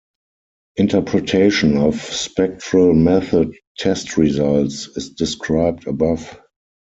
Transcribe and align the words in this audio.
Interpretation 0.77 1.77
of 1.77 1.93
Spectral 2.01 2.95
Method 2.95 3.55
test 3.77 4.17
results 4.17 4.87
is 4.97 5.11
described 5.11 5.85
above. 5.85 6.39